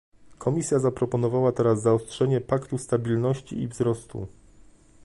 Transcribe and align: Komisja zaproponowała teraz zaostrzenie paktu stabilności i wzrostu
Komisja 0.37 0.79
zaproponowała 0.79 1.51
teraz 1.51 1.81
zaostrzenie 1.81 2.41
paktu 2.41 2.77
stabilności 2.77 3.61
i 3.61 3.67
wzrostu 3.67 4.27